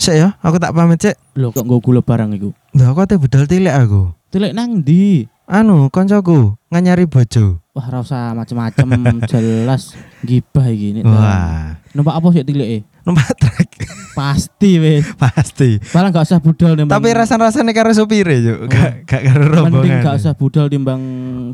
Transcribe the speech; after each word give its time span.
Sik 0.00 0.16
ya, 0.16 0.32
aku 0.40 0.56
tak 0.56 0.72
pamit 0.72 0.96
cek. 0.96 1.12
Lho 1.36 1.52
kok 1.52 1.60
nggo 1.60 1.76
gula 1.84 2.00
barang 2.00 2.32
iku. 2.32 2.56
Lah 2.72 2.96
aku 2.96 3.04
ate 3.04 3.20
budal 3.20 3.44
tilik 3.44 3.68
aku. 3.68 4.16
Tilek 4.32 4.56
nang 4.56 4.80
ndi? 4.80 5.28
Anu, 5.44 5.92
koncoku 5.92 6.56
nganyari 6.72 7.04
bojo. 7.04 7.60
Wah, 7.76 7.84
ora 7.84 8.00
usah 8.00 8.32
macem-macem 8.32 8.88
jelas 9.30 9.92
gibah 10.24 10.72
iki. 10.72 10.96
Nek 10.96 11.04
Wah, 11.04 11.76
Numpak 11.92 12.16
apa 12.16 12.26
sih 12.32 12.48
tileke? 12.48 12.88
numpak 13.00 13.32
truk 13.36 13.68
Pasti 14.16 14.76
wis. 14.80 15.04
pasti. 15.20 15.76
Malah 15.92 16.08
gak 16.12 16.24
usah 16.32 16.40
budal 16.40 16.76
timbang. 16.80 16.96
Tapi 16.96 17.08
rasa-rasane 17.12 17.72
karo 17.76 17.92
supire 17.92 18.36
yo, 18.40 18.54
gak 18.68 19.04
gak 19.04 19.22
karo 19.24 19.44
rombongan. 19.52 19.84
mending 19.84 19.96
gak 20.00 20.16
usah 20.16 20.32
budal 20.32 20.66
timbang 20.72 21.02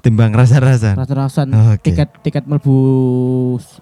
timbang 0.06 0.30
rasa-rasa. 0.30 0.94
rasa-rasan 0.94 1.50
Oke. 1.50 1.82
tiket 1.90 2.10
tiket 2.22 2.44
melbu 2.46 2.76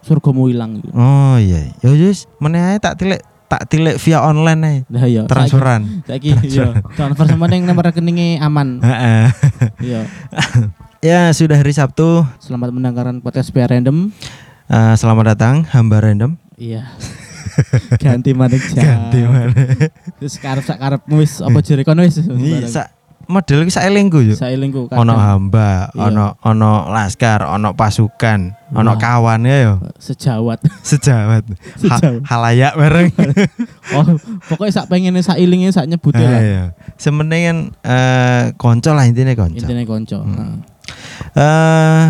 surgamu 0.04 0.48
ilang 0.48 0.80
gitu. 0.80 0.88
Oh 0.92 1.36
iya, 1.36 1.72
ya 1.80 1.88
wis 1.92 2.24
meneh 2.40 2.60
ae 2.60 2.76
tak 2.80 2.96
tilik 3.00 3.20
tak 3.54 3.70
tilik 3.70 3.94
via 4.02 4.18
online 4.18 4.60
ae. 4.66 4.76
Nah 4.90 5.06
iya. 5.06 5.22
Transferan. 5.30 6.02
Saiki 6.02 6.34
iya. 6.42 6.82
Transfer 6.98 7.30
sama 7.30 7.46
ning 7.46 7.62
nomor 7.62 7.86
rekeningnya 7.86 8.42
aman. 8.42 8.82
Heeh. 8.82 9.30
Iya. 9.78 10.00
ya, 11.14 11.20
sudah 11.30 11.62
hari 11.62 11.70
Sabtu. 11.70 12.26
Selamat 12.42 12.74
mendengarkan 12.74 13.22
podcast 13.22 13.54
PR 13.54 13.70
Random. 13.70 14.10
Eh, 14.66 14.94
selamat 14.98 15.38
datang 15.38 15.62
hamba 15.70 16.02
random. 16.02 16.34
Iya. 16.58 16.90
Ganti 18.02 18.34
maneh 18.34 18.58
jam. 18.74 18.82
Ganti 18.82 19.22
mana? 19.22 19.54
Terus 20.18 20.34
karep 20.42 20.64
sak 20.66 20.82
karepmu 20.82 21.22
wis 21.22 21.38
apa 21.38 21.62
jere 21.62 21.86
kono 21.86 22.02
wis. 22.02 22.18
Iya, 22.26 22.66
sak 22.66 22.86
model 23.26 23.62
iki 23.62 23.72
sak 23.72 23.84
elingku 23.84 24.20
yo. 24.20 24.34
Sailingku 24.34 24.88
Ono 24.90 25.14
hamba, 25.14 25.88
Iya. 25.90 26.08
ono 26.08 26.24
ono 26.40 26.88
laskar, 26.88 27.44
ono 27.44 27.72
pasukan, 27.72 28.52
ono 28.70 28.92
Wah. 28.92 28.98
kawan 28.98 29.42
ya 29.42 29.56
yo. 29.62 29.74
sejawat. 29.96 30.60
Sejawat. 30.84 31.44
Ha- 31.88 32.20
halayak 32.24 32.74
bareng. 32.74 33.08
Oh, 33.92 34.02
pokoknya 34.48 34.72
sak 34.74 34.88
pengen 34.88 35.14
sak 35.20 35.36
ilinge 35.36 35.68
sak 35.68 35.84
nyebute 35.84 36.16
Ah, 36.16 36.24
lah. 36.26 36.40
iya. 36.40 36.64
Eh 37.80 38.44
konco 38.54 38.90
lah 38.90 39.04
intinya 39.04 39.32
konco. 39.34 39.60
Intine 39.60 39.84
konco. 39.84 40.18
Hmm. 40.18 40.34
Nah, 40.34 40.52
Eh 41.36 42.06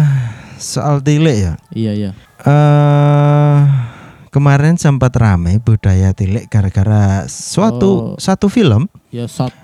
soal 0.56 0.98
tilik 1.00 1.36
ya. 1.36 1.52
Iya 1.70 1.92
iya. 1.92 2.10
eh 2.40 3.58
kemarin 4.28 4.74
sempat 4.74 5.14
ramai 5.14 5.58
budaya 5.58 6.10
tilik 6.10 6.46
gara-gara 6.46 7.24
suatu 7.26 8.14
Oh. 8.14 8.18
satu 8.18 8.46
film, 8.46 8.90
Ya 9.10 9.26
short 9.26 9.54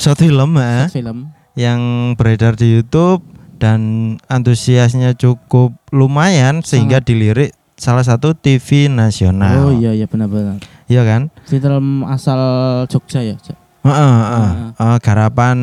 short, 0.00 0.18
film 0.18 0.56
eh, 0.56 0.88
short 0.88 0.96
film. 0.96 1.18
yang 1.54 1.80
beredar 2.14 2.56
di 2.56 2.72
YouTube 2.72 3.20
dan 3.56 3.80
antusiasnya 4.26 5.12
cukup 5.12 5.76
lumayan 5.90 6.64
sehingga 6.64 6.98
dilirik 6.98 7.52
salah 7.76 8.00
satu 8.00 8.32
TV 8.32 8.88
nasional. 8.88 9.68
Oh 9.68 9.72
iya 9.72 9.92
iya 9.92 10.04
benar-benar. 10.04 10.56
Iya 10.86 11.04
kan? 11.04 11.28
Film 11.44 12.02
asal 12.04 12.40
Jogja 12.86 13.20
ya. 13.20 13.36
Ja- 13.38 13.60
Heeh, 13.80 13.96
heeh. 14.22 14.50
Eh, 14.76 14.98
garapan 15.00 15.58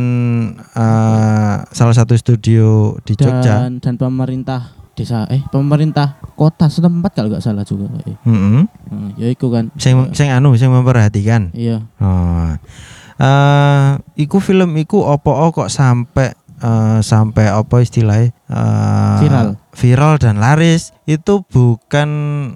eh, 0.74 1.56
salah 1.68 1.94
satu 1.94 2.14
studio 2.14 2.98
di 3.02 3.14
Jogja. 3.14 3.66
Dan 3.66 3.78
dan 3.78 3.94
pemerintah 3.96 4.74
desa 4.94 5.30
eh 5.30 5.46
pemerintah 5.48 6.18
kota 6.34 6.66
setempat 6.66 7.14
kalau 7.14 7.30
nggak 7.30 7.46
salah 7.46 7.62
juga. 7.62 7.86
Eh. 8.02 8.18
Heeh. 8.18 8.66
Hmm, 8.90 9.10
ya 9.14 9.30
iku 9.30 9.54
kan. 9.54 9.70
Sing 9.78 9.94
sing 10.14 10.30
anu 10.30 10.54
sing 10.54 10.74
memperhatikan. 10.74 11.54
Iya. 11.54 11.86
Oh. 11.98 12.58
Eh, 13.18 13.90
iku 14.22 14.38
film 14.38 14.78
iku 14.78 15.02
opo 15.02 15.34
kok 15.50 15.74
sampai 15.74 16.38
eh, 16.58 17.00
sampai 17.02 17.50
apa 17.50 17.82
istilahnya 17.82 18.30
eh, 18.30 19.18
Viral. 19.20 19.48
viral 19.74 20.14
dan 20.18 20.38
laris 20.38 20.94
itu 21.06 21.42
bukan 21.42 22.10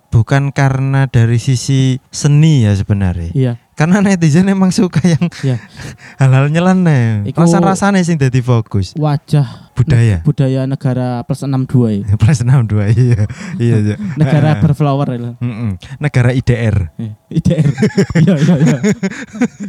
bukan 0.10 0.50
karena 0.50 1.06
dari 1.06 1.38
sisi 1.38 1.98
seni 2.10 2.62
ya 2.62 2.74
sebenarnya 2.74 3.34
Iya. 3.34 3.54
karena 3.74 4.06
netizen 4.06 4.50
emang 4.50 4.70
suka 4.70 5.02
yang 5.02 5.26
Iya. 5.42 5.58
hal-hal 6.22 6.50
nyeleneh 6.50 7.26
rasa 7.34 7.58
rasanya 7.58 8.06
sing 8.06 8.22
jadi 8.22 8.42
fokus 8.42 8.94
Wajah 8.94 9.71
budaya 9.82 10.18
budaya 10.22 10.62
negara 10.70 11.26
plus 11.26 11.42
62 11.42 12.06
ya. 12.06 12.16
plus 12.22 12.38
62 12.46 12.94
iya 12.94 13.22
iya 13.58 13.76
iya. 13.82 13.96
Negara 14.22 14.62
berflower 14.62 15.08
ya. 15.18 15.32
Mm-mm. 15.42 15.82
negara 15.98 16.32
IDR 16.32 16.94
Eh, 17.02 17.12
IDR. 17.34 17.66
Iya 18.22 18.34
iya 18.38 18.56
iya. 18.56 18.78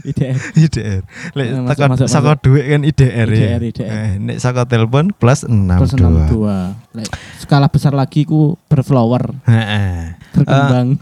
IDR. 0.04 0.36
IDR. 0.54 1.00
Lek 1.32 1.46
masuk, 1.64 2.06
saka 2.08 2.36
duit 2.36 2.64
kan 2.66 2.82
IDR, 2.82 3.28
ya. 3.30 3.56
IDR, 3.56 3.62
IDR. 3.64 3.88
Eh, 3.88 4.10
nek 4.20 4.36
saka 4.38 4.68
telepon 4.68 5.14
plus 5.14 5.46
62. 5.46 5.78
Plus 5.78 5.92
62. 5.96 6.98
Lek, 6.98 7.08
skala 7.40 7.66
besar 7.72 7.92
lagi 7.94 8.28
ku 8.28 8.58
berflower, 8.68 9.32
Heeh. 9.48 10.18
berkembang. 10.36 11.00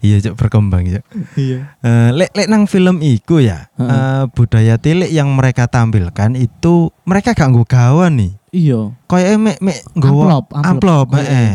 Iya, 0.00 0.16
Cuk, 0.20 0.34
berkembang, 0.38 0.84
Cuk. 0.84 1.04
Iya. 1.34 1.76
Eh, 1.80 2.10
lek 2.12 2.30
lek 2.32 2.48
nang 2.48 2.66
film 2.66 2.98
iku 3.00 3.38
ya, 3.38 3.70
Heeh. 3.76 3.90
eh, 3.90 4.22
budaya 4.30 4.74
tilik 4.76 5.08
yang 5.08 5.30
mereka 5.32 5.66
tampilkan 5.66 6.34
itu 6.34 6.90
mereka 7.02 7.32
gak 7.32 7.50
nggo 7.50 7.64
gawan 7.64 8.18
nih. 8.18 8.32
Iya. 8.52 8.92
Kayak 9.08 9.40
mek 9.40 9.58
mek 9.64 9.78
nggawa 9.96 10.44
Amplop, 10.44 10.44
amplop. 10.52 11.06
heeh. 11.16 11.52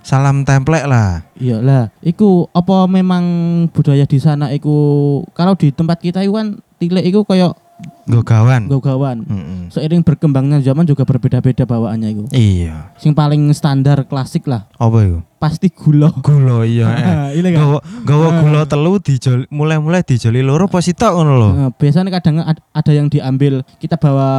Salam 0.00 0.48
template 0.48 0.88
lah. 0.88 1.20
Iya 1.36 1.60
lah. 1.60 1.92
Iku 2.00 2.48
apa 2.50 2.88
memang 2.88 3.24
budaya 3.68 4.08
di 4.08 4.16
sana 4.16 4.48
iku 4.48 4.72
kalau 5.36 5.52
di 5.52 5.68
tempat 5.68 6.00
kita 6.00 6.24
itu 6.24 6.32
kan 6.32 6.56
tilik 6.80 7.04
iku 7.04 7.28
kayak 7.28 7.52
Nggo 8.08 8.24
gawan. 8.24 8.62
gawan. 8.66 9.18
Mm-mm. 9.22 9.60
Seiring 9.70 10.00
berkembangnya 10.00 10.58
zaman 10.58 10.82
juga 10.82 11.04
berbeda-beda 11.04 11.62
bawaannya 11.62 12.08
itu. 12.10 12.24
Iya. 12.32 12.90
Sing 12.96 13.12
paling 13.12 13.52
standar 13.52 14.02
klasik 14.02 14.48
lah, 14.48 14.66
Apa 14.74 15.04
iku? 15.04 15.18
pasti 15.38 15.70
gula. 15.70 16.10
Gula 16.18 16.64
iya. 16.64 16.88
eh. 17.30 17.38
Kan. 17.38 17.54
Gawa 17.54 17.78
gawa 18.02 18.26
Ah. 18.26 18.34
gula 18.40 18.60
telu 18.64 18.98
dijol 18.98 19.46
mulai-mulai 19.48 20.02
dijoli 20.02 20.40
loro 20.40 20.66
apa 20.66 20.80
sitok 20.80 21.12
ngono 21.14 21.32
lho. 21.36 21.48
Nah, 21.52 21.70
biasanya 21.70 22.10
kadang 22.10 22.42
ad- 22.42 22.64
ada 22.64 22.90
yang 22.90 23.06
diambil 23.06 23.62
kita 23.78 23.94
bawa 23.94 24.30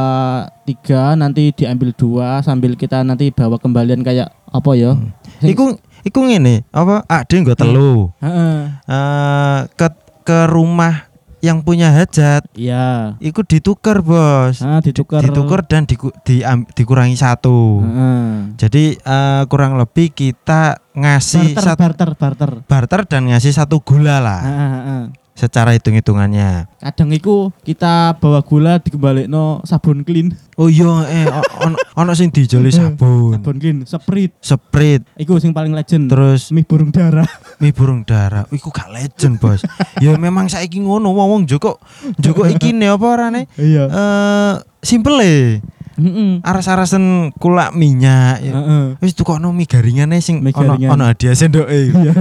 tiga 0.66 1.14
nanti 1.14 1.48
diambil 1.50 1.94
dua 1.94 2.42
sambil 2.42 2.74
kita 2.74 3.00
nanti 3.00 3.30
bawa 3.30 3.56
kembalian 3.56 4.02
kayak 4.02 4.28
apa 4.46 4.70
ya? 4.74 4.98
Sing- 5.40 5.54
Iku 5.54 5.64
iku 6.02 6.20
ngene, 6.20 6.66
apa 6.68 7.06
ade 7.06 7.38
nggo 7.38 7.54
telu. 7.54 8.12
Heeh. 8.18 8.58
Eh 8.84 9.58
ke 9.72 9.88
ke 10.20 10.38
rumah 10.46 11.08
yang 11.40 11.60
punya 11.60 11.88
hajat 11.90 12.44
Iya. 12.52 13.16
iku 13.18 13.40
ditukar, 13.42 14.00
Bos. 14.00 14.60
Ah, 14.60 14.78
ditukar. 14.78 15.20
Ditukar 15.20 15.64
dan 15.64 15.84
diku- 15.84 16.12
diam- 16.22 16.68
dikurangi 16.68 17.14
satu. 17.14 17.80
Heeh. 17.80 18.28
Jadi 18.56 18.84
eh, 18.94 19.42
kurang 19.46 19.74
lebih 19.74 20.10
kita 20.10 20.76
ngasih 20.90 21.54
Barter, 21.54 21.64
satu 21.64 21.80
barter, 21.80 22.10
barter. 22.14 22.50
barter 22.62 23.00
dan 23.06 23.22
ngasih 23.26 23.52
satu 23.52 23.78
gula 23.78 24.18
lah 24.18 24.40
heeh. 24.42 25.02
Secara 25.40 25.72
hitung-hitungannya. 25.72 26.68
Kadang 26.76 27.08
iku 27.10 27.48
kita 27.64 28.20
bawa 28.20 28.44
gula 28.44 28.76
dikembalekno 28.76 29.64
sabun 29.64 30.04
clean. 30.04 30.36
Oh 30.60 30.68
iya 30.68 30.92
eh 31.08 31.24
ono 31.64 31.74
ono 31.96 32.12
sing 32.12 32.28
dijoli 32.28 32.68
sabun, 32.68 33.40
Sabun 33.40 33.56
clean, 33.56 33.78
sprit. 33.88 34.36
sprit, 34.36 35.00
Iku 35.16 35.40
sing 35.40 35.56
paling 35.56 35.72
legend. 35.72 36.12
terus 36.12 36.52
mie 36.52 36.68
burung 36.68 36.92
dara. 36.92 37.24
mie 37.64 37.72
burung 37.72 38.04
dara. 38.04 38.44
Iku 38.52 38.68
gak 38.68 38.92
legend, 38.92 39.40
Bos. 39.40 39.64
ya 40.04 40.12
memang 40.14 40.46
saiki 40.46 40.78
ngono 40.78 41.10
wong 41.10 41.48
Joko 41.48 41.80
Joko 42.20 42.44
iki 42.44 42.76
ne 42.76 42.92
apa 42.92 43.06
orane? 43.08 43.48
Iya. 43.56 43.88
Eh 43.88 44.52
simple 44.84 45.64
Heeh. 46.00 46.32
Aras-arasen 46.40 47.30
kulak 47.36 47.76
minyak. 47.76 48.40
ya. 48.40 48.52
Heeh. 48.56 48.84
Wis 48.98 49.12
tukokno 49.12 49.52
mie 49.52 49.68
garingane 49.68 50.18
sing 50.18 50.40
ono 50.40 50.80
ono 50.80 51.04
hadiah 51.04 51.36
sendoke. 51.36 51.68
Iya. 52.00 52.12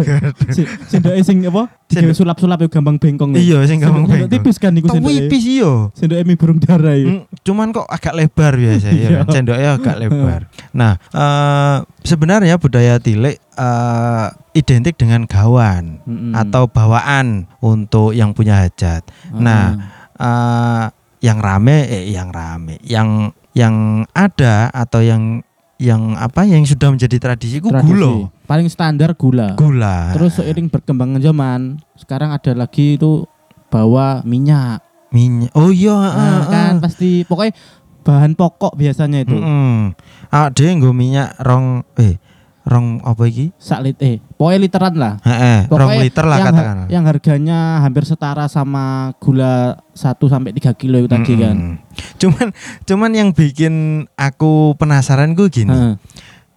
Sendoke 0.92 1.22
sing 1.24 1.40
apa? 1.48 1.72
Digawe 1.90 2.14
sulap-sulap 2.14 2.62
yo 2.62 2.70
gampang 2.70 3.00
bengkong. 3.02 3.34
Iya, 3.34 3.64
sing 3.66 3.80
gampang 3.82 4.06
bengkong. 4.06 4.30
Tipis 4.30 4.60
kan 4.60 4.76
iku 4.76 4.92
Tapi 4.92 5.00
sendoke. 5.00 5.16
wipis 5.26 5.44
iya. 5.48 5.74
Sendoke 5.96 6.22
mie 6.28 6.38
burung 6.38 6.60
dara 6.60 6.94
iku. 6.94 7.10
Mm, 7.10 7.22
cuman 7.42 7.68
kok 7.72 7.88
agak 7.88 8.14
lebar 8.14 8.54
biasa 8.54 8.88
ya. 8.92 9.08
Iya. 9.10 9.20
Sendoknya 9.26 9.70
agak 9.80 9.96
lebar. 9.98 10.42
Nah, 10.76 10.94
eh 11.16 11.78
sebenarnya 12.04 12.60
budaya 12.60 13.00
tilik 13.00 13.40
eh 13.40 14.28
identik 14.54 15.00
dengan 15.00 15.24
gawan 15.24 16.04
atau 16.36 16.68
bawaan 16.68 17.48
untuk 17.64 18.12
yang 18.12 18.36
punya 18.36 18.66
hajat. 18.66 19.06
Nah, 19.32 19.78
eh 20.20 20.86
yang 21.20 21.40
rame 21.44 21.84
eh 21.86 22.04
yang 22.12 22.32
rame, 22.32 22.80
yang 22.84 23.32
yang 23.58 24.06
ada 24.14 24.70
atau 24.70 25.02
yang 25.02 25.42
yang 25.80 26.20
apa 26.20 26.44
yang 26.44 26.68
sudah 26.68 26.92
menjadi 26.92 27.18
tradisi 27.18 27.64
itu 27.64 27.72
gula. 27.72 28.28
Paling 28.44 28.68
standar 28.68 29.16
gula. 29.16 29.56
Gula. 29.56 30.12
Terus 30.12 30.36
seiring 30.36 30.68
berkembangnya 30.68 31.32
zaman, 31.32 31.80
sekarang 31.96 32.36
ada 32.36 32.52
lagi 32.52 33.00
itu 33.00 33.24
bawa 33.72 34.20
minyak. 34.28 34.84
minyak. 35.10 35.50
Oh 35.56 35.72
iya, 35.72 35.96
Nah, 35.96 36.14
ah, 36.14 36.42
kan 36.46 36.74
pasti 36.84 37.24
pokoknya 37.26 37.56
bahan 38.04 38.36
pokok 38.36 38.76
biasanya 38.76 39.24
itu. 39.24 39.34
Mm-mm. 39.40 39.96
Ah, 40.30 40.52
dia 40.52 40.76
nggo 40.76 40.92
minyak 40.92 41.34
rong 41.42 41.88
eh 41.98 42.20
rong 42.62 43.00
apa 43.02 43.24
iki? 43.26 43.50
Sak 43.56 43.80
lit 43.82 43.98
eh, 44.00 44.20
pokoknya 44.36 44.60
literan 44.60 44.94
lah. 44.94 45.14
Heeh, 45.22 45.66
rong 45.66 45.90
Pokoknya 45.90 46.04
liter 46.04 46.26
lah 46.26 46.38
katakan. 46.40 46.78
yang 46.88 47.04
harganya 47.04 47.60
hampir 47.80 48.04
setara 48.04 48.46
sama 48.46 49.16
gula 49.18 49.80
1 49.92 50.04
sampai 50.20 50.52
3 50.52 50.74
kilo 50.74 50.98
itu 50.98 51.08
tadi 51.08 51.34
kan. 51.36 51.56
Mm-mm. 51.56 51.76
Cuman 52.18 52.48
cuman 52.84 53.12
yang 53.12 53.30
bikin 53.32 53.74
aku 54.14 54.76
penasaran 54.76 55.34
gue 55.34 55.48
gini. 55.48 55.72
Heeh. 55.72 55.94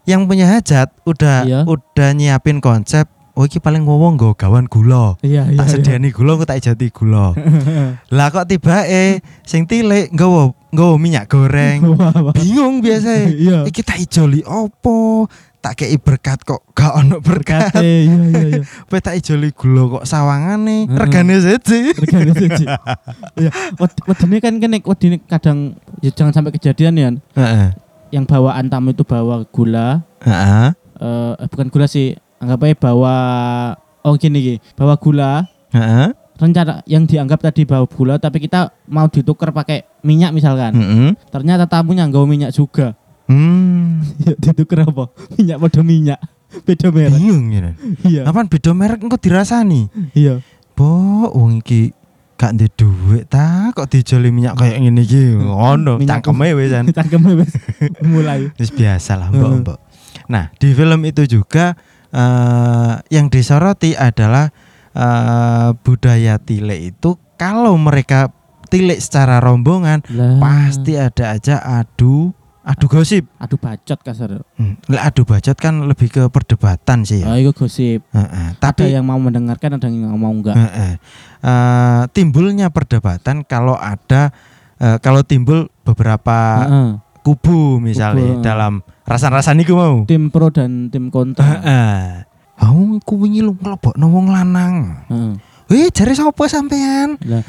Yang 0.02 0.22
punya 0.26 0.46
hajat 0.48 0.88
udah 1.02 1.38
Iya. 1.42 1.60
udah 1.62 2.08
nyiapin 2.10 2.58
konsep 2.58 3.06
oh 3.32 3.46
iki 3.46 3.56
paling 3.56 3.80
wong 3.82 4.18
nggo 4.18 4.34
gawan 4.34 4.66
gula. 4.66 5.16
Iya 5.22 5.48
iya. 5.48 5.56
Tak 5.56 5.70
sediani 5.72 6.10
gula 6.10 6.34
aku 6.34 6.44
tak 6.44 6.58
ijati 6.58 6.90
gula. 6.90 7.32
Lah 8.16 8.28
kok 8.28 8.44
tibake 8.44 9.22
sing 9.40 9.64
tilik 9.64 10.10
nggawa 10.10 10.52
nggawa 10.68 10.94
minyak 10.98 11.24
goreng. 11.26 11.80
Bingung 12.36 12.82
biasa. 12.82 13.10
Iya. 13.32 13.58
Iki 13.64 13.80
tak 13.80 14.02
ijoli 14.02 14.42
opo? 14.42 15.30
Tak 15.62 15.78
kei 15.78 15.94
berkat 15.94 16.42
kok 16.42 16.74
gak 16.74 16.90
ono 16.98 17.22
berkat. 17.22 17.70
Berkate 17.70 17.86
iya 17.86 18.18
iya 18.26 18.42
iya. 18.50 18.62
Kowe 18.90 18.98
tak 18.98 19.14
ijoli 19.14 19.54
gula 19.54 19.82
kok 19.94 20.04
sawangane 20.04 20.90
Heeh. 20.90 20.98
regane 20.98 21.38
siji. 21.38 21.94
Regane 22.02 22.34
siji. 22.34 22.66
Iya. 23.38 23.50
Wed- 23.78 24.02
Wedine 24.04 24.36
kan 24.42 24.58
kene 24.58 24.82
wedine 24.82 25.22
kadang 25.22 25.78
ya 26.02 26.10
jangan 26.10 26.34
sampai 26.34 26.50
kejadian 26.50 26.98
ya. 26.98 27.08
Heeh. 27.38 27.78
Yang 28.10 28.24
bawaan 28.26 28.66
tamu 28.66 28.90
itu 28.90 29.06
bawa 29.06 29.46
gula, 29.48 30.02
Heeh. 30.20 30.74
eh 30.98 31.32
eh, 31.38 31.46
bukan 31.46 31.70
gula 31.70 31.86
sih, 31.86 32.12
anggap 32.42 32.66
aja 32.66 32.74
bawa 32.76 33.16
oh 34.02 34.18
gini 34.18 34.38
gini, 34.42 34.58
bawa 34.74 34.98
gula, 34.98 35.46
Heeh. 35.70 36.10
rencana 36.36 36.82
yang 36.84 37.06
dianggap 37.06 37.38
tadi 37.38 37.64
bawa 37.64 37.86
gula 37.86 38.18
tapi 38.18 38.42
kita 38.42 38.68
mau 38.84 39.06
ditukar 39.06 39.54
pakai 39.54 39.86
minyak 40.02 40.34
misalkan. 40.34 40.74
Heeh. 40.74 41.10
Ternyata 41.30 41.64
tamunya 41.64 42.04
nggak 42.04 42.26
minyak 42.26 42.52
juga. 42.52 42.98
Hmm. 43.30 43.71
Ya 44.26 44.32
ditukar 44.38 44.84
apa? 44.84 45.10
Minyak 45.34 45.58
pada 45.58 45.80
minyak. 45.80 46.20
Beda 46.64 46.92
merek. 46.92 47.16
Bingung 47.16 47.46
ya. 47.48 47.72
Iya. 48.04 48.22
Apaan 48.28 48.46
beda 48.46 48.70
merek 48.72 49.00
engko 49.00 49.16
dirasani? 49.16 49.88
Iya. 50.12 50.44
Po, 50.76 50.88
wong 51.32 51.64
iki 51.64 51.92
gak 52.36 52.58
ndek 52.58 52.74
duit 52.74 53.30
ta 53.30 53.70
kok 53.70 53.86
dijoli 53.86 54.28
minyak 54.28 54.58
kayak 54.58 54.82
ngene 54.82 55.00
iki. 55.00 55.38
Ngono, 55.38 55.96
Minyak 56.02 56.20
cangkeme 56.20 56.52
wisan. 56.58 56.90
Cangkemnya 56.96 57.38
wis 57.40 57.52
mulai. 58.02 58.50
Wis 58.60 58.68
biasa 58.68 59.16
lah, 59.16 59.28
Heeh. 59.30 59.38
Mbok-mbok. 59.40 59.78
Nah, 60.28 60.50
di 60.58 60.74
film 60.74 61.00
itu 61.06 61.22
juga 61.24 61.72
eh, 62.10 62.94
yang 63.08 63.30
disoroti 63.30 63.94
adalah 63.94 64.50
eh, 64.92 65.70
budaya 65.80 66.36
tilik 66.36 66.92
itu 66.92 67.16
kalau 67.38 67.78
mereka 67.80 68.28
tilik 68.68 68.98
secara 68.98 69.36
rombongan 69.38 70.00
Lah. 70.12 70.40
pasti 70.40 70.96
ada 70.96 71.36
aja 71.36 71.60
adu 71.60 72.32
adu 72.62 72.86
gosip. 72.86 73.26
Aduh 73.42 73.58
bacot 73.58 73.98
kasar. 74.00 74.42
Hmm. 74.54 74.78
Adu 74.86 75.26
bacot 75.26 75.58
kan 75.58 75.82
lebih 75.86 76.08
ke 76.10 76.22
perdebatan 76.30 77.02
sih 77.02 77.22
Oh, 77.26 77.34
ya. 77.34 77.42
itu 77.42 77.52
gosip. 77.52 78.06
Heeh. 78.14 78.54
Ada 78.54 78.62
Tapi 78.62 78.94
yang 78.94 79.02
mau 79.06 79.18
mendengarkan, 79.18 79.78
ada 79.78 79.90
yang 79.90 80.14
mau 80.14 80.30
enggak. 80.30 80.54
Heeh. 80.54 80.92
Eh, 81.42 82.02
timbulnya 82.14 82.70
perdebatan 82.70 83.42
kalau 83.42 83.74
ada 83.74 84.30
eh, 84.78 84.96
kalau 85.02 85.26
timbul 85.26 85.66
beberapa 85.82 86.38
Heeh. 86.66 86.88
kubu 87.26 87.82
misalnya 87.82 88.38
Kubu, 88.38 88.46
dalam 88.46 88.72
rasan-rasan 89.06 89.58
iku 89.62 89.74
mau. 89.74 89.96
Tim 90.06 90.30
pro 90.30 90.54
dan 90.54 90.86
tim 90.90 91.10
kontra. 91.10 91.42
Heeh. 91.42 92.26
Oh, 92.62 92.94
ku 93.02 93.18
wingi 93.18 93.42
lu 93.42 93.58
mlebokno 93.58 94.06
wong 94.06 94.30
lanang. 94.30 95.02
Heeh. 95.10 95.32
Wih, 95.66 95.88
jare 95.90 96.14
sapa 96.14 96.46
sampean? 96.46 97.18
Lah, 97.26 97.42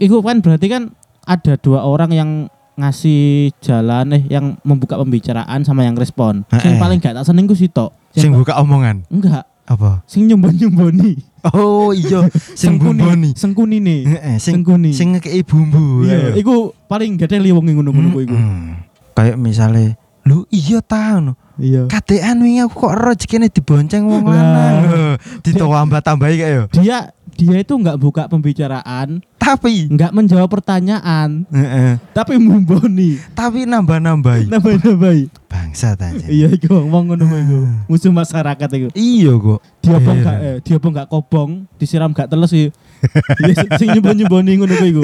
iku 0.00 0.24
kan 0.24 0.40
berarti 0.40 0.70
kan 0.70 0.96
ada 1.26 1.58
dua 1.58 1.82
orang 1.82 2.14
yang 2.14 2.30
ngasih 2.76 3.50
jalan 3.58 4.12
eh 4.12 4.22
yang 4.28 4.60
membuka 4.60 4.96
pembicaraan 4.96 5.64
sama 5.64 5.82
yang 5.82 5.96
respon. 5.96 6.44
Sing 6.52 6.76
Heeh. 6.76 6.80
paling 6.80 7.00
gak 7.00 7.16
tak 7.16 7.24
seneng 7.24 7.48
ku 7.48 7.56
sitok. 7.56 7.90
Sing 8.12 8.32
buka 8.32 8.56
omongan. 8.56 9.04
enggak, 9.08 9.44
Apa? 9.64 10.00
sing 10.04 10.28
nyombon-nyomboni. 10.28 11.16
Oh 11.52 11.90
iya, 11.92 12.28
sing 12.60 12.76
bumboni. 12.76 13.32
Sengkuni 13.32 13.80
nih. 13.80 14.00
Heeh, 14.04 14.36
sing 14.36 14.60
Sengkuni. 14.60 14.92
sing 14.92 15.16
ngekei 15.16 15.40
bumbu. 15.42 16.04
Iya, 16.04 16.36
iku 16.36 16.72
paling 16.86 17.16
gak 17.16 17.32
ada 17.32 17.40
wong 17.52 17.64
ngono-ngono 17.64 18.08
ku 18.12 18.20
iku. 18.22 18.36
Mm-mm. 18.36 18.84
Kayak 19.16 19.36
misalnya, 19.40 19.96
lu 20.28 20.44
iya 20.52 20.84
ta 20.84 21.16
no. 21.20 21.34
Iya. 21.56 21.88
Kadean 21.88 22.44
wingi 22.44 22.60
aku 22.60 22.84
kok 22.84 22.94
rezekine 23.00 23.48
dibonceng 23.48 24.04
wong 24.04 24.28
lanang. 24.28 25.16
Ditambah 25.40 26.04
tambahi 26.04 26.36
kayak 26.36 26.52
yo. 26.52 26.64
Dia 26.76 27.15
dia 27.36 27.60
itu 27.60 27.72
nggak 27.72 27.96
buka 27.96 28.22
pembicaraan, 28.26 29.20
Tapi 29.36 29.86
nggak 29.86 30.10
menjawab 30.10 30.50
pertanyaan, 30.50 31.46
heeh, 31.46 32.02
tapi 32.10 32.34
mumboni. 32.34 33.14
tapi 33.30 33.62
nambah-nambahi. 33.62 34.50
Nambah-nambahi. 34.50 35.30
Bangsa 35.46 35.94
aja. 35.94 36.10
Iya 36.26 36.50
iku 36.50 36.82
wong 36.82 37.14
ngono 37.14 37.22
iku. 37.22 37.58
Musuh 37.86 38.10
masyarakat 38.10 38.66
iku. 38.66 38.88
Iya 38.90 39.32
kok. 39.36 39.60
Diobong 39.80 40.18
Iya. 40.18 40.24
gak 40.24 40.36
eh, 40.42 40.56
diobong 40.60 40.92
gak 40.92 41.08
kobong, 41.08 41.50
disiram 41.78 42.10
gak 42.10 42.26
teles 42.26 42.50
sih. 42.50 42.74
Iya 43.46 43.78
sing 43.78 43.94
nyembon-nyemboni 43.94 44.58
ngono 44.58 44.74
ku 44.74 44.84
iku. 44.84 45.02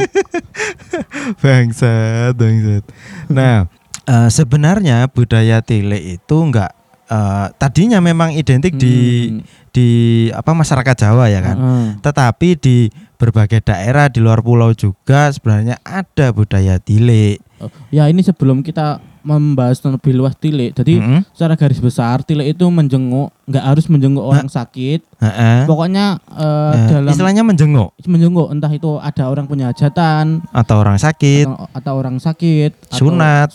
Bangsat, 1.38 2.34
bangsat. 2.34 2.84
Nah, 3.28 3.70
eh, 4.04 4.28
sebenarnya 4.28 5.06
budaya 5.06 5.62
tilik 5.62 6.18
itu 6.18 6.36
enggak 6.36 6.74
eh, 7.12 7.46
tadinya 7.54 8.00
memang 8.00 8.32
identik 8.32 8.72
di 8.74 8.96
Hmm. 9.28 9.44
di 9.68 9.88
apa 10.32 10.52
masyarakat 10.52 10.96
Jawa 10.96 11.28
ya 11.28 11.40
kan. 11.40 11.56
Heeh. 11.56 11.86
Tetapi 12.00 12.48
di 12.56 12.76
berbagai 13.16 13.60
daerah 13.62 14.08
di 14.08 14.18
luar 14.18 14.40
pulau 14.40 14.72
juga 14.72 15.28
sebenarnya 15.28 15.76
ada 15.80 16.32
budaya 16.32 16.76
tilik. 16.76 17.38
Oh, 17.56 17.70
Ya 17.88 18.08
ini 18.08 18.20
sebelum 18.20 18.60
kita 18.60 18.98
membahas 19.22 19.78
lebih 19.86 20.18
luas 20.18 20.34
tilik. 20.34 20.74
Jadi 20.74 20.98
Mm-mm. 20.98 21.22
secara 21.30 21.54
garis 21.54 21.78
besar 21.78 22.26
tilik 22.26 22.50
itu 22.50 22.66
menjenguk, 22.66 23.30
nggak 23.46 23.62
harus 23.62 23.86
menjenguk 23.86 24.26
orang 24.26 24.50
sakit. 24.50 25.06
Heeh. 25.22 25.62
Pokoknya 25.70 26.18
eh, 26.26 26.74
Eh, 26.74 26.88
dalam 26.90 27.10
istilahnya 27.14 27.46
menjenguk 27.46 27.94
menjenguk 28.02 28.50
entah 28.50 28.72
itu 28.74 28.98
ada 28.98 29.30
orang 29.30 29.46
punya 29.46 29.70
hajatan 29.70 30.42
atau 30.50 30.76
orang 30.76 30.98
sakit, 30.98 31.46
atau, 31.46 31.70
atau 31.70 31.92
orang 31.94 32.18
sakit, 32.18 32.70
atau 32.90 32.98
Sunat. 32.98 33.48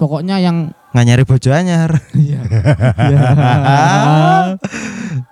Pokoknya 0.00 0.40
yang 0.40 0.72
nggak 0.90 1.04
nyari 1.04 1.22
bojo 1.22 1.52
anyar. 1.52 1.92
Iya. 2.16 2.40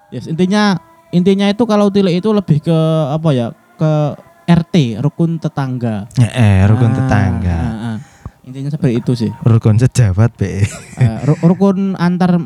Yes, 0.09 0.25
intinya 0.25 0.77
intinya 1.09 1.49
itu 1.49 1.65
kalau 1.65 1.89
tilik 1.89 2.13
itu 2.15 2.29
lebih 2.31 2.61
ke 2.61 2.79
apa 3.09 3.29
ya? 3.33 3.47
Ke 3.77 4.17
RT, 4.45 5.01
rukun 5.01 5.37
tetangga. 5.37 6.09
Eh, 6.17 6.65
rukun 6.65 6.91
Ah, 6.91 6.97
tetangga. 6.97 7.59
ah, 7.59 7.77
ah. 7.87 7.97
Intinya 8.43 8.73
seperti 8.73 8.95
itu 8.97 9.13
sih. 9.15 9.31
Rukun 9.43 9.77
sejabat, 9.77 10.33
Be. 10.35 10.65
Eh, 10.97 11.19
ru- 11.23 11.41
rukun 11.43 11.93
antar 11.95 12.41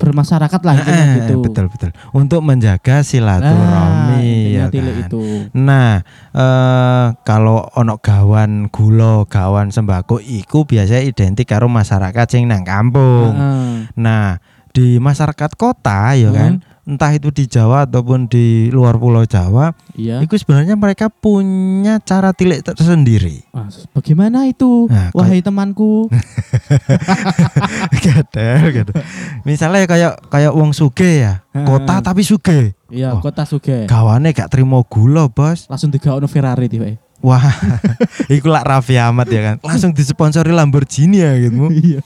bermasyarakat 0.00 0.60
lah 0.64 0.74
Eh, 0.80 1.08
gitu. 1.20 1.44
Betul, 1.44 1.68
betul. 1.68 1.90
Untuk 2.10 2.40
menjaga 2.40 2.98
Nah, 2.98 3.04
silaturahmi 3.04 4.24
intinya 4.24 4.64
ya 4.64 4.66
kan? 4.72 5.02
itu. 5.04 5.22
Nah, 5.52 5.90
eh 6.32 7.06
kalau 7.22 7.68
ono 7.76 8.00
gawan 8.00 8.72
gula, 8.72 9.28
gawan 9.28 9.68
sembako 9.68 10.18
iku 10.18 10.64
biasanya 10.64 11.04
identik 11.04 11.44
karo 11.46 11.68
masyarakat 11.68 12.26
sing 12.26 12.48
nang 12.48 12.64
kampung. 12.64 13.36
Heeh. 13.36 13.92
Nah, 13.94 14.40
di 14.70 14.96
masyarakat 14.96 15.50
kota 15.54 16.14
ya 16.14 16.30
Hmm. 16.30 16.36
kan, 16.36 16.52
entah 16.84 17.10
itu 17.10 17.28
di 17.28 17.44
Jawa 17.44 17.84
ataupun 17.84 18.26
di 18.26 18.46
luar 18.68 18.94
pulau 18.94 19.22
Jawa, 19.22 19.74
Iya. 19.92 20.18
itu 20.20 20.34
sebenarnya 20.34 20.74
mereka 20.74 21.06
punya 21.06 21.98
cara 21.98 22.30
tilik 22.30 22.62
tersendiri. 22.62 23.42
Ah, 23.50 23.66
bagaimana 23.92 24.46
itu? 24.46 24.86
Nah, 24.86 25.10
Wahai 25.10 25.38
temanku. 25.40 26.06
Gadel, 28.00 28.62
gadel. 28.72 28.94
Misalnya 29.42 29.84
kayak 29.84 30.12
kayak 30.28 30.52
wong 30.52 30.70
suge 30.70 31.22
ya, 31.22 31.42
kota 31.64 32.00
tapi 32.00 32.22
suge. 32.22 32.74
Iya, 32.90 33.14
Oh. 33.14 33.22
kota 33.22 33.46
Suge. 33.46 33.86
Gawane 33.86 34.34
gak 34.34 34.50
terima 34.50 34.82
gula, 34.82 35.30
Bos. 35.30 35.70
Langsung 35.70 35.94
digaono 35.94 36.26
Ferrari 36.26 36.66
tiba. 36.66 36.90
Wah, 37.20 37.38
iku 38.32 38.50
lah 38.50 38.66
Raffi 38.66 38.98
Ahmad 38.98 39.30
ya 39.30 39.44
kan. 39.44 39.56
Langsung 39.62 39.94
disponsori 39.94 40.50
Lamborghini 40.50 41.22
ya 41.22 41.38
gitu. 41.38 41.70
Iya. 41.86 42.00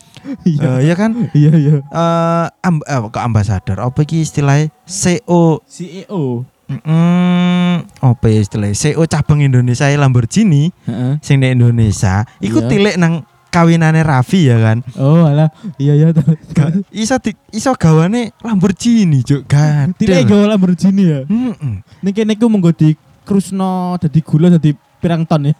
Iya. 0.45 0.81
Eh, 0.81 0.89
ya 0.89 0.95
kan? 0.95 1.11
Iya, 1.33 1.53
iya. 1.55 1.75
Eh 1.81 2.47
amb 2.63 2.81
eh, 2.83 2.99
kok 3.09 3.21
ambasador 3.21 3.79
apa 3.79 3.99
iki 4.03 4.25
istilahnya 4.25 4.73
CO 4.85 5.61
CEO. 5.69 6.45
mm, 6.65 7.77
apa 8.01 8.25
ya 8.29 8.41
istilahnya 8.41 8.73
CO 8.73 9.05
cabang 9.05 9.41
Indonesia 9.41 9.85
ya 9.85 10.01
Lamborghini 10.01 10.73
Heeh. 10.89 11.21
sing 11.21 11.39
di 11.39 11.53
Indonesia 11.53 12.25
iku 12.41 12.65
Iya. 12.65 12.69
tilik 12.69 12.97
nang 12.97 13.29
kawinane 13.53 14.01
Raffi 14.01 14.49
ya 14.49 14.57
kan 14.59 14.81
Oh, 14.97 15.29
alah. 15.29 15.53
Iya, 15.77 15.93
iya. 15.95 16.09
Ga- 16.57 16.75
iso 16.91 17.21
di, 17.21 17.31
iso 17.53 17.71
gawane 17.77 18.33
Lamborghini 18.41 19.21
juk 19.21 19.45
kan 19.45 19.93
Tidak 19.95 20.25
gawe 20.25 20.57
Lamborghini 20.57 21.05
ya. 21.05 21.21
Heeh. 21.29 21.75
Niki 22.01 22.25
niku 22.25 22.49
monggo 22.49 22.73
di 22.73 22.97
krusno 23.25 23.97
dadi 23.97 24.21
gula 24.21 24.49
dadi 24.51 24.73
pirang 25.05 25.29
ton 25.29 25.45
ya. 25.45 25.53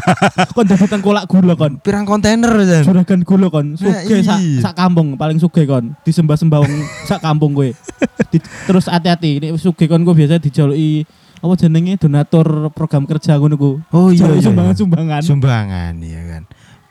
kon 0.54 0.62
dapetan 0.70 1.02
kolak 1.02 1.26
gula 1.26 1.58
kon. 1.58 1.82
pirang 1.82 2.06
kontainer 2.06 2.46
kan 2.54 2.86
Juragan 2.86 3.20
gula 3.26 3.50
kon. 3.50 3.74
Sugih 3.74 4.22
sak 4.22 4.38
iya. 4.38 4.62
sak 4.62 4.74
kampung 4.78 5.18
paling 5.18 5.42
sugih 5.42 5.66
kon. 5.66 5.98
Disembah-sembah 6.06 6.62
wong 6.62 6.74
sak 7.10 7.18
kampung 7.18 7.58
kowe. 7.58 7.66
Di- 8.30 8.46
terus 8.70 8.86
hati-hati 8.86 9.42
ini 9.42 9.50
sugih 9.58 9.90
kon 9.90 10.06
gue 10.06 10.14
biasa 10.14 10.38
dijaluki 10.38 11.02
apa 11.44 11.60
jenenge 11.60 12.00
donatur 12.00 12.72
program 12.72 13.04
kerja 13.04 13.36
ngono 13.36 13.60
ku. 13.60 13.76
oh 13.92 14.08
iya, 14.08 14.32
iya, 14.32 14.40
iya. 14.40 14.44
sumbangan-sumbangan. 14.48 15.20
sumbangan 15.20 15.92
ya 16.00 16.22
kan 16.24 16.42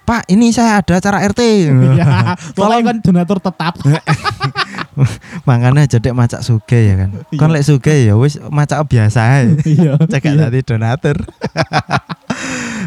Pak 0.04 0.30
ini 0.30 0.54
saya 0.54 0.84
ada 0.84 1.00
acara 1.00 1.26
RT 1.26 1.42
Iya, 1.74 2.06
pokoknya 2.60 2.84
kan 2.86 2.98
donatur 3.00 3.40
tetap. 3.40 3.74
Makanya 5.48 5.90
jadi 5.90 6.14
macak 6.14 6.46
suge 6.46 6.94
ya 6.94 6.96
kan. 6.96 7.10
Iya. 7.34 7.40
Kon 7.40 7.52
lek 7.52 7.66
suge 7.66 7.94
ya 8.06 8.14
wis 8.18 8.38
macak 8.52 8.86
biasa. 8.88 9.22
Iya. 9.74 9.98
Cek 10.12 10.26
iya. 10.28 10.48
tadi 10.48 10.60
donatur. 10.62 11.18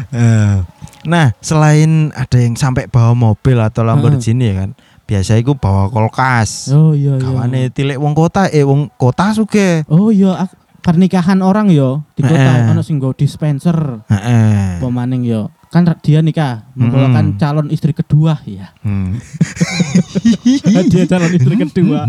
Eh, 0.07 0.55
nah, 1.03 1.35
selain 1.43 2.15
ada 2.15 2.37
yang 2.39 2.55
sampai 2.55 2.87
bawa 2.87 3.11
mobil 3.11 3.59
atau 3.59 3.83
Lamborghini 3.83 4.53
ya 4.53 4.55
kan. 4.65 4.71
biasa 5.07 5.39
iku 5.39 5.55
bawa 5.55 5.87
kulkas. 5.87 6.67
Oh 6.75 6.91
iya 6.91 7.15
iya. 7.15 7.23
Kawane 7.23 7.71
tilik 7.71 7.95
wong 7.95 8.11
kota 8.11 8.51
eh 8.51 8.67
wong 8.67 8.91
kota 8.99 9.31
sugih. 9.31 9.87
Oh 9.87 10.11
iya 10.11 10.51
pernikahan 10.83 11.39
orang 11.39 11.71
yo 11.71 12.03
di 12.19 12.27
kota 12.27 12.35
Heeh. 12.35 12.71
ono 12.75 12.83
sing 12.83 12.99
dispenser 13.15 14.03
Heeh. 14.11 14.83
pemaning 14.83 15.23
yo. 15.23 15.47
Kan 15.67 15.83
dia 15.99 16.19
nikah 16.19 16.63
membawakan 16.73 17.25
Mm. 17.27 17.37
calon 17.37 17.67
istri 17.67 17.91
kedua 17.91 18.39
ya. 18.43 18.71
Hmm. 18.79 19.19
dia 20.87 21.03
calon 21.05 21.27
istri 21.29 21.55
kedua. 21.57 22.07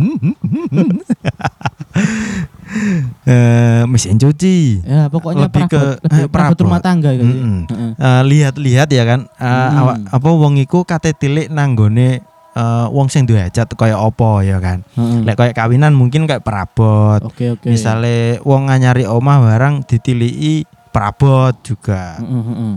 Eh, 3.24 3.82
mesin 3.88 4.14
cuci. 4.14 4.84
Ya 4.84 5.08
pokoknya 5.08 5.48
Lebih 5.48 5.64
ke- 5.66 5.98
lebih 6.00 6.20
eh, 6.20 6.28
perabot 6.28 6.52
perabot. 6.54 6.64
rumah 6.64 6.80
tangga 6.80 7.10
gitu. 7.12 7.24
Mm-mm. 7.26 7.58
Heeh. 7.66 7.90
Eh, 7.96 8.22
lihat-lihat 8.26 8.88
ya 8.88 9.04
kan 9.04 9.20
eh, 9.26 9.44
Hmm. 9.44 9.78
awak- 9.78 10.00
apa 10.06 10.28
wong 10.28 10.54
iku 10.58 10.84
kate 10.84 11.10
tilik 11.12 11.48
nanggone 11.48 12.20
eh, 12.54 12.86
wong 12.88 13.08
sing 13.08 13.24
duwe 13.24 13.40
hajat 13.40 13.72
kaya 13.72 13.96
apa 13.96 14.30
ya 14.42 14.58
kan. 14.58 14.84
Heeh. 14.92 15.24
Lek 15.24 15.34
kaya 15.34 15.52
kawinan 15.52 15.92
mungkin 15.92 16.24
kayak 16.24 16.42
perabot. 16.42 17.20
Oke 17.22 17.52
oke. 17.52 17.66
Misale 17.66 18.38
wong 18.42 18.68
nganyari 18.68 19.02
omah 19.02 19.40
barang 19.40 19.82
ditiliki 19.84 20.62
perabot 20.88 21.56
juga. 21.60 22.18
Heeh, 22.18 22.42
heeh. 22.44 22.72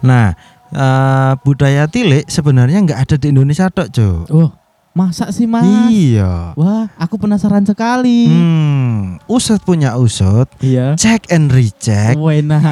Nah, 0.00 0.32
eh, 0.68 1.32
budaya 1.40 1.86
tilik 1.86 2.26
sebenarnya 2.26 2.80
nggak 2.80 3.00
ada 3.02 3.16
di 3.16 3.30
Indonesia 3.30 3.66
tok, 3.66 3.88
Cuk. 3.88 4.24
Oh, 4.28 4.50
masa 4.92 5.28
sih 5.28 5.44
Mas? 5.44 5.64
Iya. 5.88 6.52
Wah, 6.54 6.88
aku 6.96 7.16
penasaran 7.16 7.62
sekali. 7.62 8.26
Hmm, 8.26 9.20
usut 9.26 9.60
punya 9.60 9.94
usut, 9.94 10.48
Iya. 10.58 10.96
check 10.96 11.28
and 11.28 11.48
recheck. 11.48 12.14
Wena. 12.14 12.58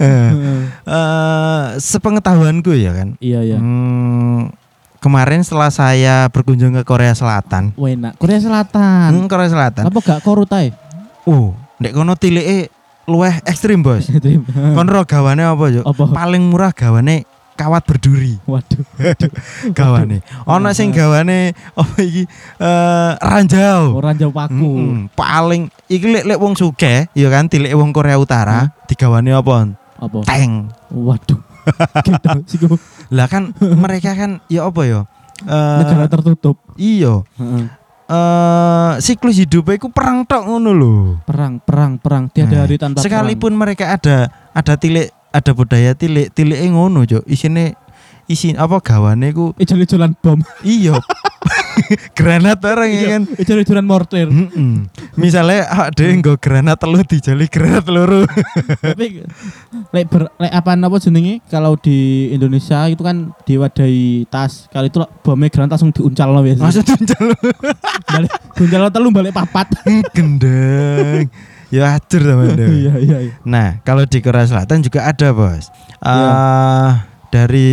Eh, 0.00 0.32
eh, 0.82 1.64
sepengetahuanku 1.76 2.72
ya 2.72 2.96
kan. 2.96 3.20
Iya 3.20 3.44
ya. 3.44 3.58
Hmm, 3.60 4.48
kemarin 4.96 5.44
setelah 5.44 5.68
saya 5.68 6.26
berkunjung 6.28 6.72
ke 6.72 6.82
Korea 6.82 7.12
Selatan, 7.12 7.76
Wena. 7.76 8.16
Korea 8.16 8.40
Selatan. 8.40 9.12
hmm, 9.12 9.28
Korea 9.28 9.52
Selatan. 9.52 9.84
Apa 9.84 9.98
gak 10.00 10.24
korut 10.24 10.48
ae? 10.56 10.72
Oh, 11.28 11.52
ndek 11.76 11.92
kono 11.92 12.16
tilike 12.16 12.72
luweh 13.04 13.34
ekstrim, 13.44 13.82
Bos. 13.82 14.06
Kon 14.76 14.88
ro 14.88 15.02
gawane 15.04 15.42
apa, 15.42 15.64
Cuk? 15.70 15.84
Apa? 15.84 16.04
Paling 16.12 16.42
murah 16.48 16.70
gawane 16.70 17.24
kawat 17.52 17.84
berduri 17.84 18.40
Waduh. 18.50 18.80
gawane. 19.78 20.24
Ono 20.48 20.72
sing 20.72 20.88
gawane 20.90 21.52
apa 21.76 21.94
iki 22.00 22.24
eh 22.58 23.10
ranjau. 23.20 24.00
Orang 24.00 24.16
jauh 24.16 24.32
paku. 24.32 24.56
Mm-mm. 24.56 25.12
paling 25.12 25.68
iki 25.86 26.08
lek 26.08 26.24
lek 26.26 26.40
wong 26.40 26.56
sugih 26.56 27.06
ya 27.12 27.28
kan 27.28 27.52
tilik 27.52 27.76
wong 27.76 27.92
Korea 27.92 28.16
Utara 28.16 28.72
digawane 28.88 29.36
apa? 29.36 29.68
Apa? 30.00 30.18
Tank. 30.24 30.72
Waduh. 30.90 31.38
Gitu 32.48 32.66
Lah 33.12 33.28
kan 33.30 33.54
mereka 33.60 34.16
kan 34.16 34.40
ya 34.48 34.66
apa 34.66 34.82
ya? 34.82 35.00
Eh, 35.42 35.78
negara 35.82 36.06
tertutup. 36.08 36.56
iya. 36.74 37.22
Heeh. 37.36 37.81
Eh 38.12 38.92
siklus 39.00 39.40
hidupnya 39.40 39.80
iku 39.80 39.88
perang 39.88 40.28
tok 40.28 40.44
ngono 40.44 40.70
lho. 40.76 40.94
Perang, 41.24 41.64
perang, 41.64 41.96
perang. 41.96 42.28
Tiada 42.28 42.60
Nah, 42.60 42.62
hari 42.68 42.76
tanpa 42.76 43.00
Sekalipun 43.00 43.56
mereka 43.56 43.96
ada 43.96 44.28
ada 44.52 44.74
tilik 44.76 45.08
ada 45.32 45.50
budaya 45.56 45.96
tilik 45.96 46.28
tilike 46.36 46.68
ngono, 46.68 47.08
Cuk. 47.08 47.24
Isine 47.24 47.72
isi 48.28 48.52
apa 48.52 48.84
gawane 48.84 49.32
ku 49.32 49.56
perang. 49.56 49.64
Ijol-ijolan 49.64 50.12
bom. 50.20 50.44
iya. 50.60 51.00
granat 52.18 52.60
orang 52.62 52.90
ya 52.90 53.04
kan. 53.16 53.22
Ijol-ijolan 53.40 53.86
mortir. 53.86 54.28
Mm-mm. 54.28 54.86
Misalnya 55.12 55.68
awak 55.68 55.92
dhewe 55.92 56.12
nggo 56.18 56.34
granat 56.40 56.80
telu 56.80 57.04
dijali 57.04 57.44
granat 57.44 57.84
loro. 57.84 58.24
Tapi 58.80 59.20
lek 59.92 60.04
ber, 60.08 60.32
lek 60.40 60.52
apa 60.52 60.72
apa 60.72 60.96
jenenge 60.96 61.44
kalau 61.46 61.76
di 61.76 62.30
Indonesia 62.32 62.88
itu 62.88 63.04
kan 63.04 63.36
diwadahi 63.44 64.24
tas. 64.26 64.72
Kalau 64.72 64.88
itu 64.88 64.98
bomnya 65.20 65.52
granat 65.52 65.76
langsung 65.76 65.92
diuncal 65.92 66.32
loh 66.32 66.40
biasa. 66.40 66.64
Maksud 66.64 66.84
tunjal 66.88 67.24
balik 68.08 68.30
diuncal 68.56 68.88
telu 68.88 69.08
balik 69.12 69.32
papat. 69.36 69.68
gendeng. 70.16 71.28
Ya 71.68 71.88
hancur 71.96 72.20
teman 72.20 72.52
Iya 72.52 72.94
iya 73.00 73.16
iya. 73.24 73.32
Nah, 73.48 73.80
kalau 73.80 74.04
di 74.04 74.20
Korea 74.20 74.44
Selatan 74.44 74.84
juga 74.84 75.08
ada, 75.08 75.32
Bos. 75.32 75.72
Eh 76.00 76.08
Iya. 76.08 76.32
dari 77.32 77.72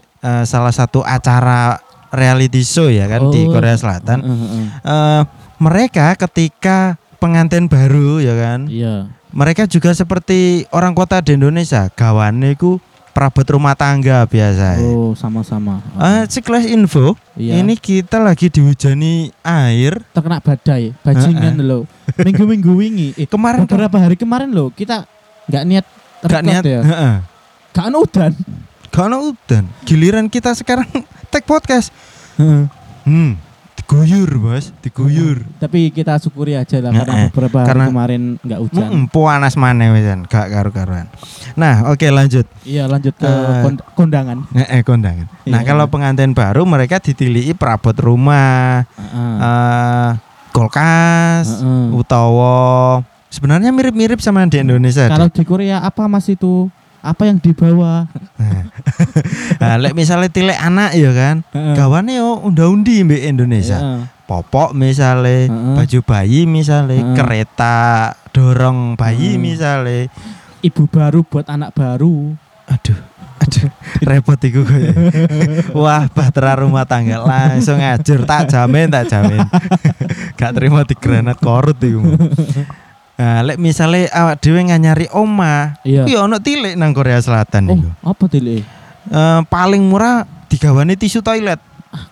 eh, 0.00 0.44
salah 0.44 0.72
satu 0.72 1.04
acara 1.04 1.76
reality 2.08 2.64
show 2.64 2.88
ya 2.88 3.04
kan 3.04 3.28
di 3.28 3.44
Oh. 3.44 3.52
Korea 3.52 3.76
Selatan. 3.76 4.24
Heeh, 4.24 4.36
heeh. 4.40 4.66
Eh 4.88 5.22
mereka 5.56 6.12
ketika 6.16 6.96
pengantin 7.16 7.66
baru 7.66 8.20
ya 8.20 8.34
kan, 8.36 8.68
Iya. 8.68 9.08
mereka 9.32 9.64
juga 9.64 9.92
seperti 9.92 10.68
orang 10.70 10.92
kota 10.92 11.20
di 11.20 11.34
Indonesia, 11.34 11.88
gawane 11.90 12.52
ku 12.54 12.76
perabot 13.10 13.48
rumah 13.48 13.72
tangga 13.72 14.28
biasa. 14.28 14.76
Oh, 14.84 15.16
sama-sama. 15.16 15.80
Eh, 15.96 16.28
sekelas 16.28 16.68
info, 16.68 17.16
Iya. 17.32 17.64
ini 17.64 17.80
kita 17.80 18.20
lagi 18.20 18.52
dihujani 18.52 19.32
air. 19.40 20.04
terkena 20.12 20.36
badai, 20.44 20.92
bajingan 21.00 21.56
loh. 21.64 21.88
Minggu-minggu 22.20 22.72
wingi, 22.76 23.08
eh, 23.20 23.24
Kemarin 23.24 23.64
beberapa 23.64 23.96
hari 23.96 24.20
kemarin 24.20 24.52
loh 24.52 24.68
kita 24.68 25.08
nggak 25.48 25.64
niat 25.64 25.86
gak 26.20 26.28
record 26.28 26.44
niat, 26.44 26.64
ya. 26.64 26.80
Gak 27.72 27.86
ada 27.88 27.96
udan. 27.96 28.32
Gak 28.92 29.04
ada 29.08 29.18
udan. 29.20 29.64
Giliran 29.88 30.26
kita 30.28 30.52
sekarang 30.52 30.88
tag 31.32 31.44
podcast. 31.48 31.88
Heeh. 32.36 32.68
Hmm, 33.08 33.40
diguyur, 33.86 34.30
Bos, 34.42 34.74
diguyur. 34.82 35.46
Tapi 35.62 35.94
kita 35.94 36.18
syukuri 36.18 36.58
aja 36.58 36.82
lah 36.82 36.90
Heeh. 36.90 36.98
karena 36.98 37.22
beberapa 37.30 37.56
hari 37.62 37.68
Karena- 37.70 37.86
kemarin 37.86 38.22
nggak 38.42 38.60
hujan. 38.60 38.88
Hmm, 38.90 39.06
panas 39.06 39.54
maneh 39.54 39.94
wisan, 39.94 40.26
gak 40.26 40.50
karu-karuan. 40.50 41.06
Nah, 41.54 41.86
oke 41.86 42.02
lanjut. 42.10 42.50
Iya 42.66 42.90
lanjut 42.90 43.14
ke 43.14 43.22
Eh, 43.22 43.62
kon- 43.62 43.86
kondangan. 43.94 44.42
Eh, 44.52 44.66
eh, 44.66 44.82
kondangan. 44.82 45.30
Nah, 45.46 45.62
Iya. 45.62 45.68
kalau 45.70 45.86
pengantin 45.86 46.34
baru 46.34 46.66
mereka 46.66 46.98
ditiliki 46.98 47.54
perabot 47.54 47.94
rumah, 47.94 48.82
Heeh. 48.90 49.34
eh 49.38 50.10
kulkas, 50.50 51.62
Heeh. 51.62 51.94
utawa 51.94 53.06
sebenarnya 53.28 53.70
mirip-mirip 53.70 54.18
sama 54.18 54.42
di 54.44 54.58
Indonesia. 54.58 55.06
Kalau 55.06 55.30
di 55.30 55.46
Korea 55.46 55.78
apa 55.80 56.10
mas 56.10 56.26
itu? 56.26 56.66
Apa 57.06 57.30
yang 57.30 57.38
dibawa? 57.38 58.10
Nah, 59.56 59.80
lek 59.80 59.96
misalnya 59.96 60.28
tilek 60.28 60.60
anak 60.60 60.92
ya 60.92 61.10
kan, 61.16 61.40
Heeh. 61.50 61.74
gawane 61.74 62.20
yo 62.20 62.36
unda-undi 62.44 63.00
mbek 63.02 63.24
Indonesia. 63.24 63.80
Heeh. 63.80 64.00
Popok 64.28 64.76
misalnya, 64.76 65.48
baju 65.48 65.98
bayi 66.02 66.44
misalnya, 66.44 67.14
kereta 67.16 68.12
dorong 68.34 68.98
bayi 68.98 69.40
misalnya. 69.40 70.10
Ibu 70.60 70.90
baru 70.90 71.22
buat 71.24 71.46
anak 71.48 71.72
baru. 71.72 72.34
Aduh, 72.66 72.98
aduh, 73.38 73.70
repot 74.02 74.38
iku 74.42 74.66
koyo. 74.66 74.92
Wah, 75.82 76.10
bahtera 76.10 76.58
rumah 76.58 76.84
tangga 76.84 77.22
langsung 77.22 77.78
ngajur, 77.78 78.26
tak 78.26 78.50
jamin, 78.50 78.90
tak 78.90 79.06
jamin. 79.06 79.46
Gak 80.38 80.52
terima 80.58 80.82
di 80.82 80.94
granat 80.98 81.38
korut 81.38 81.78
iku. 81.78 82.02
Nah, 83.16 83.40
lek 83.40 83.56
misalnya 83.56 84.12
awak 84.12 84.44
dhewe 84.44 84.60
nganyari 84.60 85.08
oma, 85.08 85.80
Iya. 85.82 86.04
kuwi 86.04 86.14
ono 86.14 86.36
tilik 86.36 86.76
nang 86.76 86.92
Korea 86.92 87.16
Selatan 87.16 87.64
Oh, 87.66 87.76
iku. 87.80 87.88
apa 88.04 88.24
tile? 88.28 88.60
Eh, 89.08 89.40
paling 89.48 89.80
murah 89.80 90.28
digawane 90.46 91.00
tisu 91.00 91.24
toilet. 91.24 91.56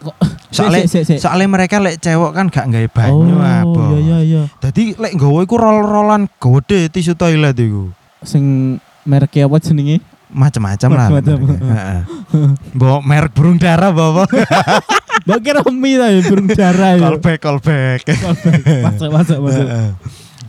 Kok 0.00 0.16
Soalnya 0.54 0.88
sik, 0.88 1.04
sik. 1.04 1.18
soalnya 1.20 1.44
mereka 1.44 1.76
lek 1.76 2.00
cewek 2.00 2.32
kan 2.32 2.48
gak 2.48 2.70
nggawe 2.70 2.88
banyu 2.88 3.36
oh, 3.36 3.42
apa. 3.42 3.82
iya 3.90 3.98
iya 4.00 4.18
iya. 4.22 4.42
Dadi 4.56 4.96
lek 4.96 5.12
nggawa 5.12 5.44
iku 5.44 5.54
rol-rolan 5.60 6.24
gede 6.30 6.88
tisu 6.88 7.12
toilet 7.12 7.52
iku. 7.58 7.92
Sing 8.24 8.78
mereknya 9.04 9.44
apa 9.44 9.60
jenenge? 9.60 10.00
Macam-macam 10.32 10.88
lah. 10.88 11.08
Heeh. 11.20 12.00
Bawa 12.72 13.04
merek 13.04 13.36
burung 13.36 13.60
dara 13.60 13.92
bawa. 13.92 14.24
Mbak 15.26 15.38
kira 15.42 15.60
mie 15.68 16.00
ta 16.00 16.08
ya 16.08 16.20
burung 16.24 16.48
darah 16.48 16.90
ya. 16.96 17.02
callback 17.02 17.38
callback. 17.38 18.00
Masuk 18.88 19.10
masuk 19.12 19.38
masuk. 19.44 19.66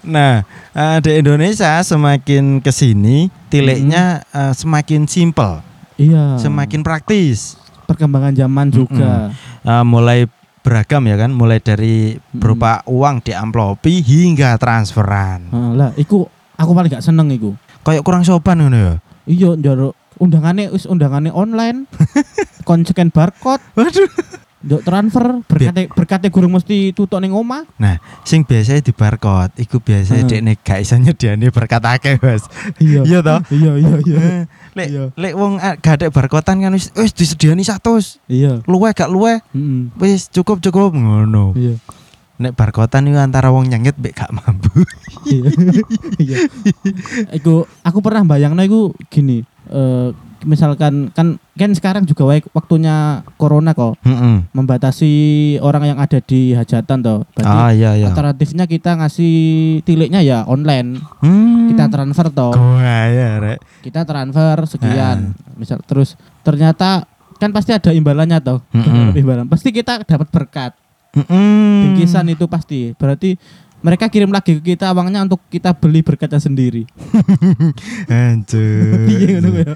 Nah, 0.06 0.46
eh, 0.72 0.98
di 1.02 1.12
Indonesia 1.18 1.82
semakin 1.82 2.62
ke 2.62 2.70
sini 2.70 3.28
tiliknya 3.50 4.22
eh, 4.28 4.54
semakin 4.54 5.06
simpel, 5.06 5.60
Iya. 5.98 6.38
semakin 6.38 6.82
praktis. 6.82 7.58
perkembangan 7.86 8.34
zaman 8.34 8.74
juga. 8.74 9.30
Eh, 9.62 9.86
mulai 9.86 10.26
beragam 10.62 11.06
ya 11.06 11.22
kan, 11.22 11.30
mulai 11.30 11.62
dari 11.62 12.18
berupa 12.34 12.82
uang 12.86 13.22
diamplopi 13.22 14.02
hingga 14.02 14.58
transferan. 14.58 15.54
Heeh, 15.54 15.72
lah 15.78 15.90
iku 15.94 16.26
aku 16.58 16.72
paling 16.74 16.90
gak 16.90 17.06
seneng 17.06 17.30
iku. 17.30 17.54
Kayak 17.86 18.02
kurang 18.02 18.26
sopan 18.26 18.58
ngono 18.58 18.78
ya. 18.78 18.94
Iya 19.26 19.54
njaluk 19.54 19.94
undangane 20.18 20.74
wis 20.74 20.90
undangane 20.90 21.30
online. 21.30 21.86
kon 22.66 22.82
scan 22.82 23.14
barcode, 23.14 23.62
Waduh. 23.78 24.10
Njuk 24.66 24.82
transfer 24.82 25.46
berkate 25.46 25.82
berkate 25.94 26.28
gurung 26.34 26.58
mesti 26.58 26.90
tutuk 26.92 27.22
ning 27.22 27.32
omah. 27.32 27.70
Nah, 27.78 28.02
sing 28.26 28.42
biasanya 28.42 28.82
di 28.82 28.90
barcode, 28.90 29.54
iku 29.62 29.78
biasanya 29.78 30.26
Heeh. 30.26 30.42
dekne 30.42 30.54
gak 30.58 30.80
iso 30.82 30.98
nyediani 30.98 31.54
berkat 31.54 31.86
akeh, 31.86 32.18
Bos. 32.18 32.50
Iya. 32.82 33.06
Iya 33.06 33.20
toh? 33.22 33.40
Iya 33.54 33.72
iya 33.78 33.96
iya. 34.02 34.18
Eh, 34.18 34.44
Lek 34.76 34.88
Iya. 34.90 35.04
lek 35.16 35.34
wong 35.38 35.62
ah, 35.62 35.78
gak 35.78 36.02
ada 36.02 36.08
barkotan 36.10 36.66
kan 36.66 36.74
wis 36.74 36.90
wis 36.98 37.14
disediani 37.14 37.62
100. 37.62 38.18
Iya. 38.26 38.66
Luwe 38.66 38.90
gak 38.92 39.14
luwe, 39.14 39.38
Heeh. 39.54 39.94
wis 40.02 40.34
cukup 40.34 40.58
cukup 40.60 40.98
ngono. 40.98 41.54
Iya. 41.54 41.78
Nek 42.36 42.52
barkotan 42.58 43.08
itu 43.08 43.16
antara 43.16 43.54
wong 43.54 43.70
nyengit 43.70 43.96
mbek 43.96 44.18
gak 44.18 44.34
mampu. 44.34 44.74
Iya. 45.30 45.46
Iya. 46.18 46.38
Iku 47.38 47.70
aku 47.86 47.98
pernah 48.02 48.26
bayangno 48.26 48.66
iku 48.66 48.82
gini, 49.08 49.46
eh 49.70 50.10
misalkan 50.46 51.10
kan 51.12 51.42
kan 51.58 51.72
sekarang 51.74 52.06
juga 52.06 52.30
waktunya 52.54 53.26
corona 53.36 53.74
kok 53.74 53.98
Mm-mm. 54.06 54.48
membatasi 54.54 55.12
orang 55.60 55.92
yang 55.92 55.98
ada 56.00 56.22
di 56.22 56.54
hajatan 56.54 57.02
toh. 57.02 57.20
Berarti 57.34 57.58
Ah 57.58 57.72
iya 57.74 57.92
iya. 57.98 58.08
alternatifnya 58.14 58.70
kita 58.70 58.96
ngasih 59.02 59.36
tiliknya 59.84 60.22
ya 60.22 60.46
online. 60.46 61.02
Hmm. 61.20 61.74
Kita 61.74 61.90
transfer 61.90 62.30
toh. 62.30 62.54
Ya 62.80 63.42
rek. 63.42 63.60
Kita 63.82 64.06
transfer 64.06 64.58
sekian. 64.70 65.34
Misal 65.58 65.82
terus 65.84 66.14
ternyata 66.46 67.10
kan 67.42 67.52
pasti 67.52 67.74
ada 67.74 67.92
imbalannya 67.92 68.40
toh. 68.40 68.62
Mm-mm. 68.72 69.18
Imbalan. 69.18 69.50
Pasti 69.50 69.74
kita 69.74 70.06
dapat 70.06 70.30
berkat. 70.30 70.72
Mm-mm. 71.16 71.92
Bingkisan 71.92 72.28
itu 72.30 72.46
pasti. 72.46 72.94
Berarti 72.94 73.40
mereka 73.86 74.10
kirim 74.10 74.34
lagi 74.34 74.58
ke 74.58 74.74
kita 74.74 74.90
uangnya 74.90 75.22
untuk 75.22 75.38
kita 75.46 75.70
beli 75.72 76.02
berkatnya 76.02 76.42
sendiri. 76.42 76.90
Hancur. 78.10 79.06
Iya 79.06 79.38
ngono 79.38 79.50
ya. 79.54 79.74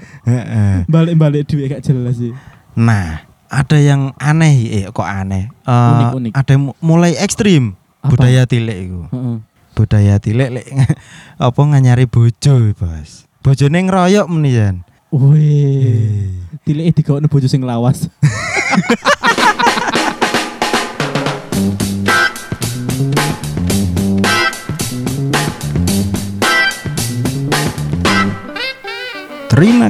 Balik-balik 0.90 1.46
duit 1.46 1.70
gak 1.70 1.86
jelas 1.86 2.18
sih. 2.18 2.34
Nah, 2.74 3.22
ada 3.46 3.78
yang 3.78 4.10
aneh 4.18 4.54
eh 4.66 4.84
kok 4.90 5.06
aneh. 5.06 5.46
Eh, 5.62 5.92
Unik-unik. 5.94 6.32
Ada 6.34 6.50
yang 6.50 6.62
mu- 6.66 6.78
mulai 6.82 7.14
ekstrim 7.14 7.78
Apa? 8.02 8.10
budaya 8.10 8.42
tilik 8.44 8.78
itu. 8.82 9.00
Heeh. 9.14 9.36
Budaya 9.78 10.18
tilik 10.18 10.50
lek 10.50 10.66
apa 11.38 11.60
nganyari 11.62 12.10
bojo, 12.10 12.74
Bos. 12.74 13.30
Bojone 13.40 13.78
ngeroyok 13.86 14.26
menian. 14.26 14.82
Wih. 15.14 16.34
Tilik 16.66 16.90
digawe 16.92 17.22
bojo 17.24 17.46
sing 17.46 17.62
lawas. 17.62 18.10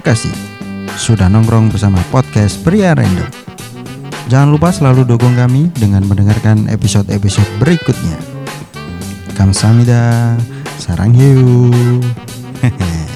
kasih 0.01 0.33
sudah 0.97 1.29
nongkrong 1.29 1.69
bersama 1.69 2.01
podcast 2.09 2.61
Pria 2.65 2.97
Random. 2.97 3.29
Jangan 4.33 4.49
lupa 4.49 4.73
selalu 4.73 5.05
dukung 5.05 5.37
kami 5.37 5.69
dengan 5.77 6.05
mendengarkan 6.09 6.69
episode-episode 6.73 7.49
berikutnya. 7.61 8.17
Kamsahamnida, 9.37 10.37
sarang 10.81 11.13
hiu. 11.13 11.69